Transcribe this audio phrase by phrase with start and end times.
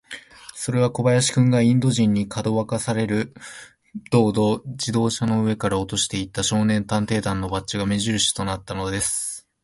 [0.55, 3.35] それは小林君が、インド人に、かどわかされる
[4.09, 9.47] 道々、自動車の上から落としていった、少年探偵団のバッジが目じるしとなったのです。